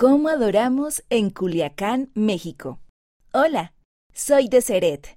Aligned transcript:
¿Cómo 0.00 0.30
adoramos 0.30 1.04
en 1.10 1.28
Culiacán, 1.28 2.10
México? 2.14 2.80
Hola, 3.34 3.74
soy 4.14 4.48
Deseret. 4.48 5.14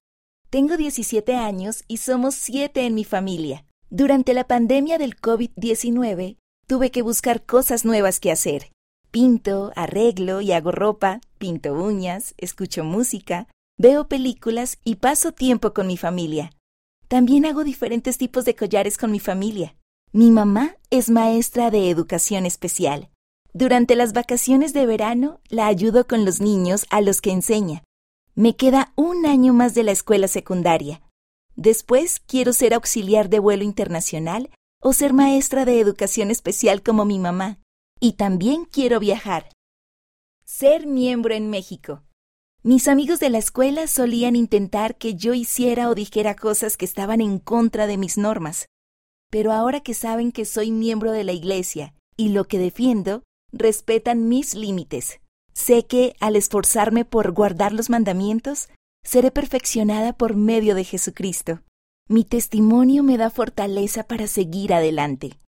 Tengo 0.50 0.76
17 0.76 1.38
años 1.38 1.86
y 1.88 2.00
somos 2.00 2.36
7 2.36 2.86
en 2.86 2.94
mi 2.94 3.06
familia. 3.06 3.66
Durante 3.90 4.34
la 4.34 4.46
pandemia 4.46 4.98
del 4.98 5.16
COVID-19, 5.16 6.36
tuve 6.68 6.92
que 6.92 7.02
buscar 7.02 7.46
cosas 7.46 7.86
nuevas 7.86 8.20
que 8.20 8.30
hacer. 8.30 8.74
Pinto, 9.10 9.72
arreglo 9.78 10.42
y 10.42 10.52
hago 10.52 10.74
ropa, 10.74 11.22
pinto 11.38 11.76
uñas, 11.76 12.34
escucho 12.36 12.84
música, 12.84 13.48
veo 13.78 14.10
películas 14.10 14.80
y 14.84 14.96
paso 14.96 15.32
tiempo 15.32 15.74
con 15.74 15.88
mi 15.88 15.96
familia. 15.96 16.52
También 17.08 17.46
hago 17.46 17.64
diferentes 17.64 18.18
tipos 18.18 18.44
de 18.44 18.58
collares 18.58 18.98
con 18.98 19.12
mi 19.12 19.22
familia. 19.22 19.78
Mi 20.12 20.30
mamá 20.30 20.76
es 20.90 21.10
maestra 21.10 21.72
de 21.72 21.90
educación 21.90 22.46
especial. 22.46 23.13
Durante 23.56 23.96
las 23.96 24.14
vacaciones 24.14 24.74
de 24.74 24.88
verano 24.88 25.40
la 25.48 25.68
ayudo 25.68 26.08
con 26.08 26.26
los 26.26 26.42
niños 26.42 26.88
a 26.90 27.02
los 27.02 27.22
que 27.22 27.32
enseña. 27.32 27.84
Me 28.34 28.56
queda 28.56 28.92
un 28.96 29.28
año 29.28 29.54
más 29.54 29.76
de 29.76 29.84
la 29.84 29.92
escuela 29.92 30.28
secundaria. 30.28 31.04
Después 31.56 32.20
quiero 32.20 32.52
ser 32.52 32.74
auxiliar 32.74 33.30
de 33.30 33.38
vuelo 33.38 33.64
internacional 33.64 34.50
o 34.82 34.92
ser 34.92 35.14
maestra 35.14 35.66
de 35.66 35.80
educación 35.80 36.32
especial 36.32 36.82
como 36.82 37.06
mi 37.06 37.20
mamá. 37.20 37.60
Y 38.00 38.14
también 38.14 38.66
quiero 38.66 39.00
viajar. 39.00 39.52
Ser 40.44 40.88
miembro 40.88 41.36
en 41.36 41.52
México. 41.52 42.02
Mis 42.64 42.88
amigos 42.88 43.20
de 43.20 43.30
la 43.30 43.38
escuela 43.38 43.86
solían 43.86 44.36
intentar 44.36 44.98
que 44.98 45.14
yo 45.14 45.36
hiciera 45.36 45.90
o 45.90 45.96
dijera 45.96 46.36
cosas 46.36 46.76
que 46.76 46.86
estaban 46.86 47.22
en 47.22 47.38
contra 47.38 47.86
de 47.86 47.98
mis 47.98 48.18
normas. 48.18 48.66
Pero 49.30 49.52
ahora 49.52 49.82
que 49.82 49.94
saben 49.94 50.32
que 50.32 50.46
soy 50.46 50.72
miembro 50.72 51.12
de 51.12 51.24
la 51.24 51.34
Iglesia 51.34 51.94
y 52.18 52.30
lo 52.30 52.46
que 52.46 52.58
defiendo, 52.58 53.22
respetan 53.54 54.28
mis 54.28 54.56
límites. 54.56 55.22
Sé 55.54 55.86
que, 55.86 56.16
al 56.20 56.36
esforzarme 56.36 57.06
por 57.06 57.32
guardar 57.32 57.72
los 57.72 57.90
mandamientos, 57.90 58.70
seré 59.04 59.32
perfeccionada 59.32 60.14
por 60.14 60.36
medio 60.36 60.76
de 60.76 60.84
Jesucristo. 60.84 61.62
Mi 62.10 62.26
testimonio 62.26 63.04
me 63.04 63.18
da 63.18 63.30
fortaleza 63.30 64.04
para 64.04 64.28
seguir 64.28 64.74
adelante. 64.74 65.40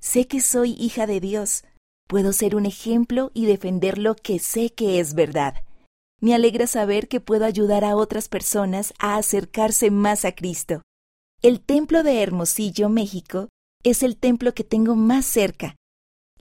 Sé 0.00 0.26
que 0.26 0.40
soy 0.40 0.72
hija 0.72 1.06
de 1.06 1.20
Dios. 1.20 1.64
Puedo 2.08 2.32
ser 2.32 2.56
un 2.56 2.66
ejemplo 2.66 3.30
y 3.32 3.46
defender 3.46 3.96
lo 3.96 4.16
que 4.16 4.38
sé 4.38 4.70
que 4.70 5.00
es 5.00 5.14
verdad. 5.14 5.54
Me 6.20 6.34
alegra 6.34 6.66
saber 6.66 7.08
que 7.08 7.20
puedo 7.20 7.44
ayudar 7.46 7.84
a 7.84 7.96
otras 7.96 8.28
personas 8.28 8.92
a 8.98 9.16
acercarse 9.16 9.90
más 9.90 10.24
a 10.24 10.32
Cristo. 10.32 10.82
El 11.42 11.60
templo 11.60 12.02
de 12.02 12.22
Hermosillo, 12.22 12.88
México, 12.88 13.48
es 13.82 14.02
el 14.02 14.16
templo 14.16 14.54
que 14.54 14.64
tengo 14.64 14.96
más 14.96 15.24
cerca 15.26 15.76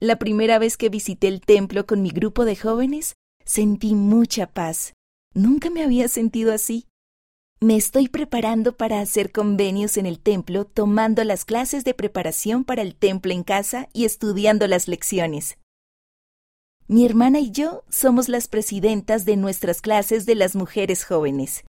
la 0.04 0.18
primera 0.18 0.60
vez 0.60 0.76
que 0.76 0.90
visité 0.90 1.30
el 1.30 1.40
templo 1.40 1.86
con 1.86 2.02
mi 2.02 2.10
grupo 2.10 2.44
de 2.44 2.58
jóvenes, 2.58 3.16
sentí 3.46 3.96
mucha 3.96 4.48
paz. 4.48 4.92
Nunca 5.34 5.70
me 5.70 5.82
había 5.82 6.10
sentido 6.10 6.54
así. 6.54 6.88
Me 7.62 7.78
estoy 7.78 8.10
preparando 8.10 8.76
para 8.76 9.00
hacer 9.00 9.32
convenios 9.32 9.96
en 9.96 10.06
el 10.06 10.20
templo 10.20 10.66
tomando 10.66 11.24
las 11.24 11.46
clases 11.46 11.86
de 11.86 11.94
preparación 11.94 12.66
para 12.66 12.82
el 12.82 12.96
templo 12.96 13.32
en 13.32 13.44
casa 13.44 13.88
y 13.94 14.04
estudiando 14.04 14.68
las 14.68 14.90
lecciones. 14.90 15.58
Mi 16.90 17.06
hermana 17.06 17.40
y 17.40 17.52
yo 17.52 17.86
somos 17.90 18.28
las 18.28 18.50
presidentas 18.50 19.24
de 19.24 19.38
nuestras 19.38 19.80
clases 19.80 20.26
de 20.26 20.36
las 20.36 20.54
mujeres 20.54 21.06
jóvenes. 21.06 21.64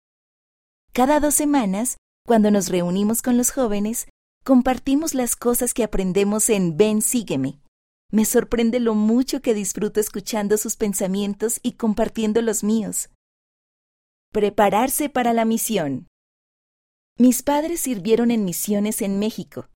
Cada 0.95 1.21
dos 1.21 1.35
semanas, 1.35 1.99
cuando 2.27 2.51
nos 2.51 2.71
reunimos 2.71 3.21
con 3.21 3.37
los 3.37 3.51
jóvenes, 3.51 4.07
compartimos 4.43 5.13
las 5.13 5.37
cosas 5.37 5.75
que 5.75 5.85
aprendemos 5.85 6.49
en 6.49 6.79
Ven 6.79 7.03
Sígueme. 7.03 7.62
Me 8.13 8.27
sorprende 8.27 8.79
lo 8.79 8.95
mucho 8.95 9.41
que 9.41 9.55
disfruto 9.55 9.99
escuchando 9.99 10.59
sus 10.59 10.77
pensamientos 10.77 11.59
y 11.63 11.73
compartiendo 11.73 12.43
los 12.43 12.63
míos. 12.63 13.09
Prepararse 14.33 15.09
para 15.09 15.33
la 15.33 15.47
misión. 15.47 16.09
Mis 17.19 17.43
padres 17.43 17.81
sirvieron 17.81 18.31
en 18.31 18.45
misiones 18.45 19.01
en 19.01 19.19
México. 19.19 19.71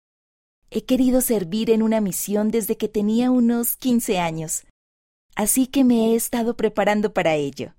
He 0.70 0.84
querido 0.84 1.22
servir 1.22 1.70
en 1.70 1.82
una 1.82 2.02
misión 2.02 2.52
desde 2.52 2.76
que 2.76 2.90
tenía 2.90 3.32
unos 3.32 3.78
15 3.78 4.20
años, 4.20 4.66
así 5.36 5.68
que 5.68 5.86
me 5.86 6.08
he 6.08 6.16
estado 6.16 6.58
preparando 6.58 7.14
para 7.14 7.36
ello. 7.36 7.74